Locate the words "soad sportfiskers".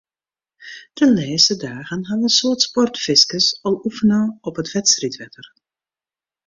2.37-3.47